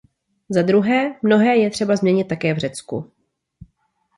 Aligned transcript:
Zadruhé, 0.49 1.15
mnohé 1.21 1.57
je 1.57 1.69
třeba 1.69 1.95
změnit 1.95 2.27
také 2.27 2.53
v 2.53 2.57
Řecku. 2.57 3.11